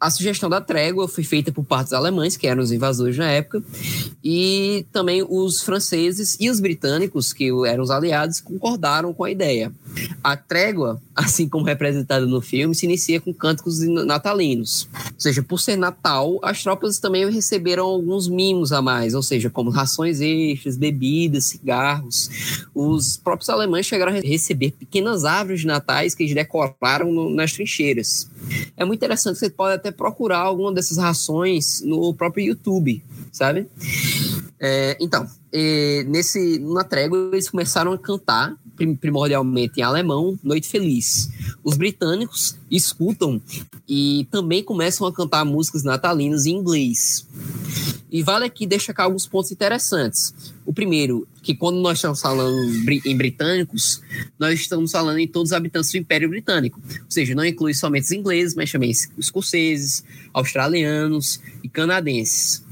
[0.00, 3.62] A sugestão da trégua foi feita por partes alemães, que eram os invasores na época,
[4.22, 9.72] e também os franceses e os britânicos, que eram os aliados, concordaram com a ideia.
[10.22, 14.88] A trégua, assim como representada no filme, se inicia com cânticos natalinos.
[15.14, 19.50] Ou seja, por ser Natal, as tropas também receberam alguns mimos a mais, ou seja,
[19.50, 22.66] como rações extras, bebidas, cigarros.
[22.74, 27.52] Os próprios alemães chegaram a receber pequenas árvores de natais que eles decoraram no, nas
[27.52, 28.30] trincheiras.
[28.76, 33.66] É muito interessante, você pode até procurar alguma dessas rações no próprio YouTube, sabe?
[34.60, 35.26] É, então,
[36.06, 38.56] nesse na trégua eles começaram a cantar
[39.00, 41.30] primordialmente em alemão, Noite Feliz.
[41.64, 43.40] Os britânicos escutam
[43.88, 47.26] e também começam a cantar músicas natalinas em inglês.
[48.10, 50.34] E vale aqui destacar alguns pontos interessantes.
[50.64, 52.70] O primeiro, que quando nós estamos falando
[53.04, 54.00] em britânicos,
[54.38, 56.80] nós estamos falando em todos os habitantes do Império Britânico.
[56.80, 62.64] Ou seja, não inclui somente os ingleses, mas também escoceses, australianos e canadenses.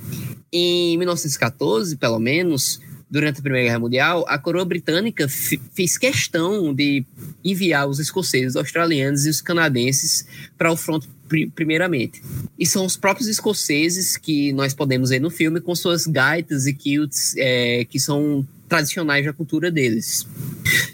[0.50, 2.80] Em 1914, pelo menos,
[3.16, 7.02] durante a Primeira Guerra Mundial, a coroa britânica fez questão de
[7.42, 10.26] enviar os escoceses, australianos e os canadenses
[10.58, 11.08] para o fronte
[11.54, 12.22] primeiramente.
[12.58, 16.74] E são os próprios escoceses que nós podemos ver no filme com suas gaitas e
[16.74, 20.26] kilts é, que são tradicionais da cultura deles.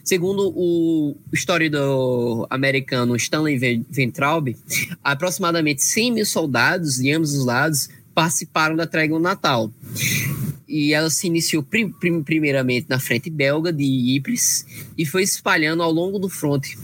[0.04, 4.56] Segundo o historiador americano Stanley Ventraub,
[5.02, 9.72] aproximadamente 100 mil soldados de ambos os lados participaram da trégua natal.
[10.72, 13.84] E ela se iniciou prim prim primeiramente na frente belga de
[14.16, 14.64] Ypres
[14.96, 16.78] e foi espalhando ao longo do fronte,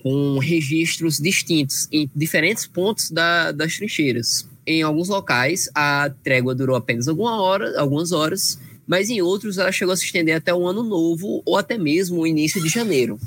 [0.00, 4.48] com registros distintos em diferentes pontos da, das trincheiras.
[4.64, 9.72] Em alguns locais, a trégua durou apenas alguma hora, algumas horas, mas em outros ela
[9.72, 13.18] chegou a se estender até o ano novo ou até mesmo o início de janeiro.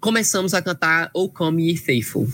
[0.00, 2.26] Começamos a cantar O Come Ye Faithful,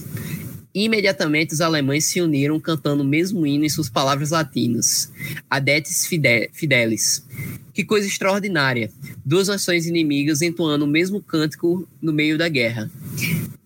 [0.75, 5.09] Imediatamente os alemães se uniram cantando o mesmo hino em suas palavras latinas,
[5.49, 6.05] Adetes
[6.53, 7.25] Fidelis.
[7.75, 8.89] Que coisa extraordinária!
[9.25, 12.89] Duas nações inimigas entoando o mesmo cântico no meio da guerra.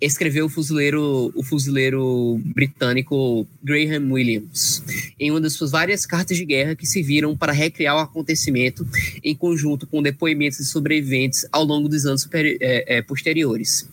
[0.00, 4.82] Escreveu o fuzileiro, o fuzileiro britânico Graham Williams
[5.18, 8.86] em uma das suas várias cartas de guerra que se viram para recriar o acontecimento
[9.22, 13.88] em conjunto com depoimentos de sobreviventes ao longo dos anos super, é, é, posteriores.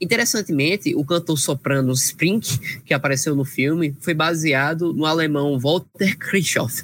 [0.00, 6.82] Interessantemente, o cantor soprano Sprink, que apareceu no filme, foi baseado no alemão Walter Kirchhoff,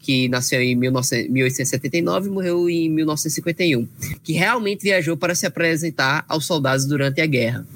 [0.00, 3.86] que nasceu em 1879 e morreu em 1951,
[4.22, 7.66] que realmente viajou para se apresentar aos soldados durante a guerra.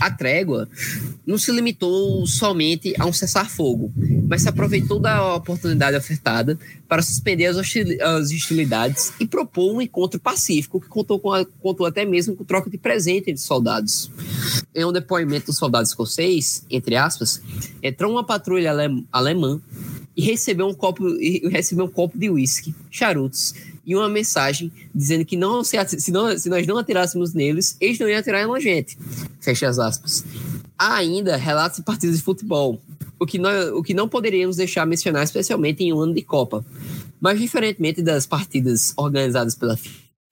[0.00, 0.68] A trégua
[1.26, 3.92] não se limitou somente a um cessar-fogo,
[4.28, 6.58] mas se aproveitou da oportunidade ofertada
[6.88, 7.56] para suspender as,
[8.30, 12.70] hostilidades e propor um encontro pacífico que contou, com a, contou até mesmo com troca
[12.70, 14.10] de presente entre soldados.
[14.74, 17.42] Em um depoimento do soldado escocês, entre aspas,
[17.82, 18.72] entrou uma patrulha
[19.12, 19.60] alemã
[20.18, 21.04] e recebeu um copo,
[21.48, 23.54] recebeu um copo de uísque, charutos
[23.86, 28.00] e uma mensagem dizendo que não se, se, não, se nós não atirássemos neles, eles
[28.00, 28.98] não iam atirar em gente.
[29.40, 30.24] Fecha as aspas.
[30.76, 32.80] Há ainda relatos de partidas de futebol,
[33.16, 36.66] o que, nós, o que não poderíamos deixar mencionar, especialmente em um ano de Copa.
[37.20, 39.78] Mas, diferentemente das partidas organizadas pela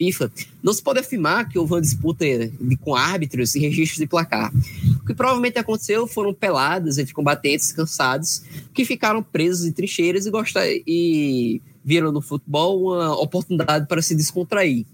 [0.00, 0.32] FIFA,
[0.64, 2.24] não se pode afirmar que houve uma disputa
[2.80, 4.52] com árbitros e registros de placar.
[5.06, 8.42] O que provavelmente aconteceu foram peladas entre combatentes cansados
[8.74, 14.16] que ficaram presos em trincheiras e, gostar, e viram no futebol uma oportunidade para se
[14.16, 14.84] descontrair.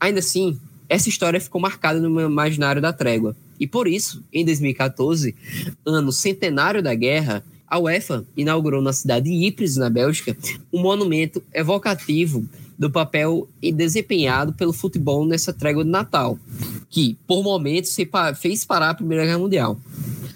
[0.00, 3.36] Ainda assim, essa história ficou marcada no meu imaginário da trégua.
[3.60, 5.34] E por isso, em 2014,
[5.84, 10.34] ano centenário da guerra, a UEFA inaugurou na cidade de Ypres, na Bélgica,
[10.72, 12.48] um monumento evocativo
[12.78, 16.38] do papel desempenhado pelo futebol nessa trégua de Natal,
[16.92, 17.96] que, por momentos,
[18.36, 19.80] fez parar a Primeira Guerra Mundial.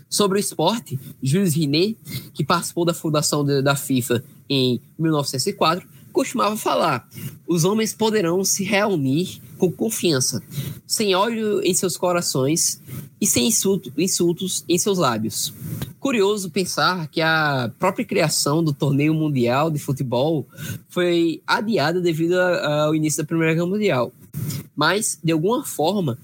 [0.09, 1.99] Sobre o esporte, Jules Rimet,
[2.33, 7.07] que participou da fundação da FIFA em 1904, costumava falar:
[7.47, 10.43] os homens poderão se reunir com confiança,
[10.87, 12.81] sem ódio em seus corações
[13.21, 15.53] e sem insulto, insultos em seus lábios.
[16.01, 20.47] Curioso pensar que a própria criação do torneio mundial de futebol
[20.89, 24.13] foi adiada devido ao início da Primeira Guerra Mundial.
[24.77, 26.19] Mas, de alguma forma,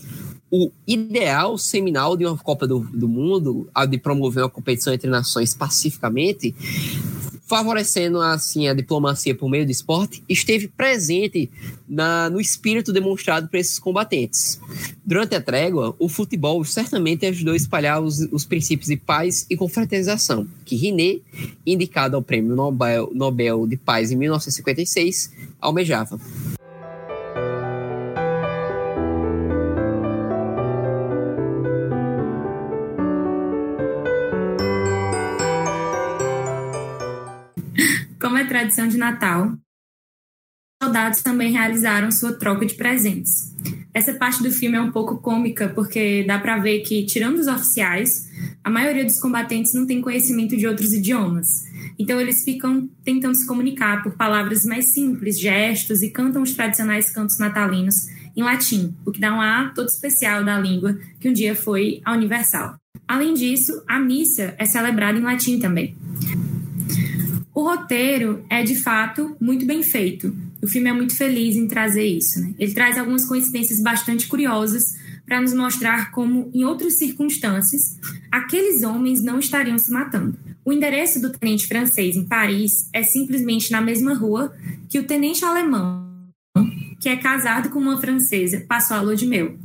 [0.51, 5.09] o ideal seminal de uma Copa do, do Mundo, a de promover uma competição entre
[5.09, 6.55] nações pacificamente,
[7.47, 11.51] favorecendo assim a diplomacia por meio do esporte, esteve presente
[11.89, 14.61] na, no espírito demonstrado por esses combatentes.
[15.05, 19.57] Durante a trégua, o futebol certamente ajudou a espalhar os, os princípios de paz e
[19.57, 21.21] confraternização, que René,
[21.67, 26.19] indicado ao Prêmio Nobel, Nobel de Paz em 1956, almejava.
[38.63, 43.53] Tradição de Natal, os soldados também realizaram sua troca de presentes.
[43.93, 47.47] Essa parte do filme é um pouco cômica, porque dá para ver que, tirando os
[47.47, 48.29] oficiais,
[48.65, 51.49] a maioria dos combatentes não tem conhecimento de outros idiomas.
[51.99, 57.13] Então, eles ficam tentando se comunicar por palavras mais simples, gestos, e cantam os tradicionais
[57.13, 61.33] cantos natalinos em latim, o que dá um ar todo especial da língua que um
[61.33, 62.77] dia foi a universal.
[63.07, 65.95] Além disso, a missa é celebrada em latim também.
[67.55, 70.35] O roteiro é de fato muito bem feito.
[70.63, 72.41] O filme é muito feliz em trazer isso.
[72.41, 72.55] Né?
[72.59, 74.95] Ele traz algumas coincidências bastante curiosas
[75.27, 77.99] para nos mostrar como, em outras circunstâncias,
[78.31, 80.37] aqueles homens não estariam se matando.
[80.65, 84.55] O endereço do tenente francês em Paris é simplesmente na mesma rua
[84.89, 86.07] que o tenente alemão,
[87.01, 89.57] que é casado com uma francesa, passou a lua de mel.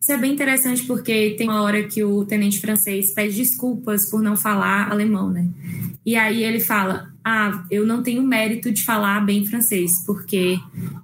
[0.00, 4.22] Isso é bem interessante porque tem uma hora que o tenente francês pede desculpas por
[4.22, 5.48] não falar alemão, né?
[6.04, 10.58] E aí ele fala: Ah, eu não tenho mérito de falar bem francês, porque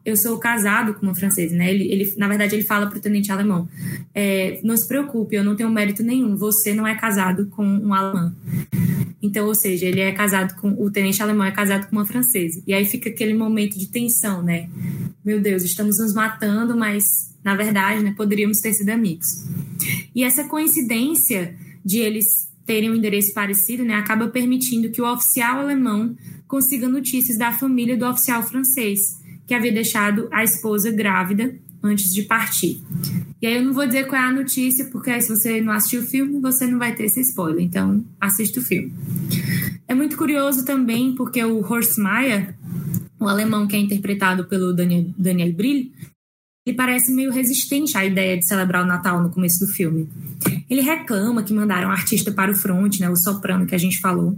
[0.04, 1.70] eu sou casado com uma francesa, né?
[1.70, 3.68] Ele, ele na verdade, ele fala para o tenente alemão:
[4.14, 7.92] é, Não se preocupe, eu não tenho mérito nenhum, você não é casado com um
[7.92, 8.34] alemão.
[9.22, 10.70] Então, ou seja, ele é casado com.
[10.82, 12.62] O tenente alemão é casado com uma francesa.
[12.66, 14.68] E aí fica aquele momento de tensão, né?
[15.24, 19.44] Meu Deus, estamos nos matando, mas na verdade, né, poderíamos ter sido amigos.
[20.14, 21.54] E essa coincidência
[21.84, 26.16] de eles terem um endereço parecido, né, acaba permitindo que o oficial alemão
[26.48, 29.00] consiga notícias da família do oficial francês,
[29.46, 32.82] que havia deixado a esposa grávida antes de partir.
[33.40, 35.72] E aí eu não vou dizer qual é a notícia, porque aí se você não
[35.72, 37.62] assistiu o filme, você não vai ter esse spoiler.
[37.62, 38.92] Então, assista o filme.
[39.86, 42.56] É muito curioso também, porque o Horst Mayer,
[43.20, 45.92] o alemão que é interpretado pelo Daniel, Daniel Brill,
[46.66, 50.08] ele parece meio resistente à ideia de celebrar o Natal no começo do filme.
[50.68, 54.00] Ele reclama que mandaram um artista para o front, né, o soprano que a gente
[54.00, 54.36] falou.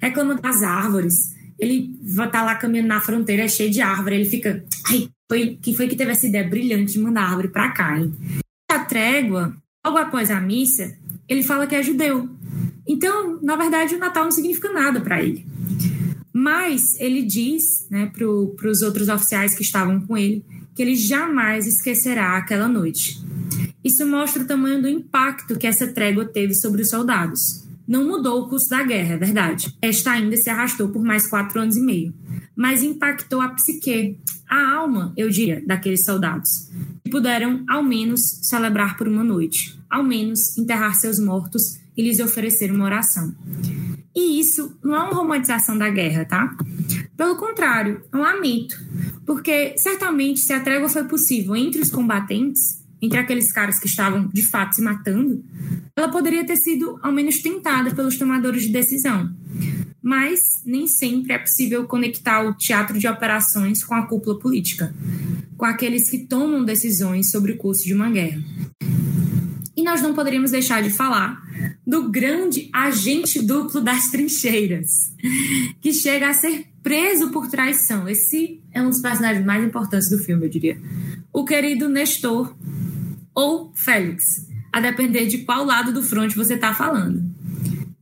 [0.00, 1.36] Reclama das árvores.
[1.58, 4.14] Ele vai tá lá caminhando na fronteira, é cheio de árvore.
[4.14, 7.70] Ele fica, ai, foi, quem foi que teve essa ideia brilhante de mandar árvore para
[7.70, 8.10] cá, hein?
[8.70, 9.54] A trégua,
[9.84, 10.96] logo após a missa,
[11.28, 12.26] ele fala que é judeu.
[12.88, 15.44] Então, na verdade, o Natal não significa nada para ele.
[16.32, 20.42] Mas ele diz né, para os outros oficiais que estavam com ele
[20.76, 23.18] que ele jamais esquecerá aquela noite.
[23.82, 27.64] Isso mostra o tamanho do impacto que essa trégua teve sobre os soldados.
[27.88, 29.74] Não mudou o curso da guerra, é verdade.
[29.80, 32.12] Esta ainda se arrastou por mais quatro anos e meio.
[32.54, 34.18] Mas impactou a psique,
[34.48, 36.68] a alma, eu diria, daqueles soldados,
[37.04, 42.20] que puderam, ao menos, celebrar por uma noite, ao menos enterrar seus mortos e lhes
[42.20, 43.34] oferecer uma oração.
[44.14, 46.56] E isso não é uma romantização da guerra, tá?
[47.16, 48.76] Pelo contrário, é um lamento.
[49.26, 54.28] Porque certamente, se a trégua foi possível entre os combatentes, entre aqueles caras que estavam
[54.32, 55.44] de fato se matando,
[55.94, 59.30] ela poderia ter sido ao menos tentada pelos tomadores de decisão.
[60.06, 64.94] mas nem sempre é possível conectar o teatro de operações com a cúpula política,
[65.56, 68.40] com aqueles que tomam decisões sobre o curso de uma guerra.
[69.76, 71.42] E nós não poderíamos deixar de falar
[71.84, 75.12] do grande agente duplo das trincheiras,
[75.80, 78.08] que chega a ser preso por traição.
[78.08, 80.80] Esse é um dos personagens mais importantes do filme, eu diria.
[81.32, 82.54] O querido Nestor,
[83.34, 87.24] ou Félix, a depender de qual lado do fronte você está falando.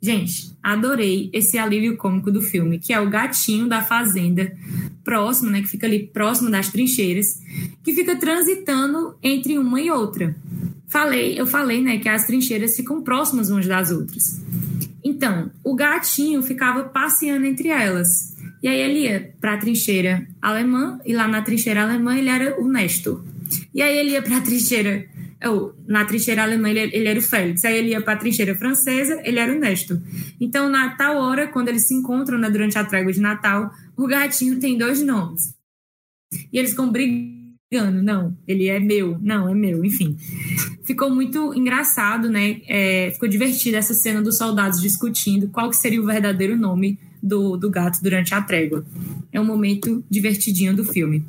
[0.02, 4.54] Gente, adorei esse alívio cômico do filme, que é o gatinho da fazenda,
[5.02, 7.40] próximo, né, que fica ali próximo das trincheiras,
[7.82, 10.36] que fica transitando entre uma e outra.
[10.88, 14.42] Falei, eu falei, né, que as trincheiras ficam próximas umas das outras.
[15.02, 18.33] Então, o gatinho ficava passeando entre elas.
[18.64, 22.58] E aí ele ia para a trincheira alemã, e lá na trincheira alemã ele era
[22.58, 23.22] o Nestor.
[23.74, 25.06] E aí ele ia para a trincheira
[25.46, 28.54] ou, na trincheira alemã ele, ele, era o Félix, aí ele ia para a trincheira
[28.54, 30.00] francesa, ele era o Nestor.
[30.40, 34.06] Então, na tal hora, quando eles se encontram né, durante a trégua de Natal, o
[34.06, 35.54] gatinho tem dois nomes.
[36.50, 40.16] E eles ficam brigando, não, ele é meu, não, é meu, enfim.
[40.86, 42.62] Ficou muito engraçado, né?
[42.66, 47.56] É, ficou divertida essa cena dos soldados discutindo qual que seria o verdadeiro nome do,
[47.56, 48.84] do gato durante a trégua.
[49.32, 51.24] É um momento divertidinho do filme.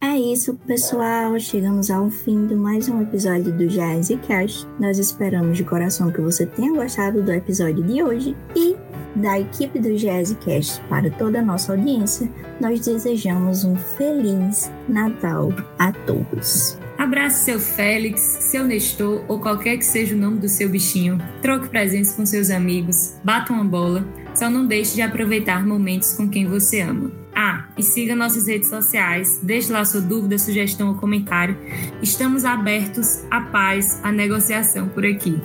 [0.00, 1.38] É isso, pessoal.
[1.40, 4.66] Chegamos ao fim de mais um episódio do Jazz e Cash.
[4.78, 8.76] Nós esperamos de coração que você tenha gostado do episódio de hoje e
[9.16, 12.28] da equipe do Jazz Cast para toda a nossa audiência,
[12.60, 16.78] nós desejamos um feliz Natal a todos.
[16.98, 21.18] Abraço seu Félix, seu Nestor ou qualquer que seja o nome do seu bichinho.
[21.42, 24.04] Troque presentes com seus amigos, bata uma bola.
[24.34, 27.10] Só não deixe de aproveitar momentos com quem você ama.
[27.34, 31.56] Ah, e siga nossas redes sociais, deixe lá sua dúvida, sugestão ou comentário.
[32.02, 35.40] Estamos abertos à paz, à negociação por aqui.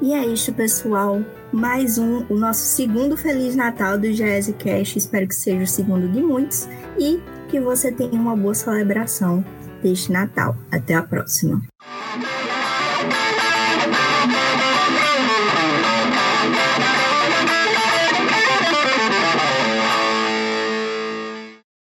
[0.00, 1.22] E é isso, pessoal.
[1.52, 4.96] Mais um, o nosso segundo Feliz Natal do Jazz Cash.
[4.96, 9.44] Espero que seja o segundo de muitos e que você tenha uma boa celebração
[9.82, 10.56] deste Natal.
[10.70, 11.62] Até a próxima.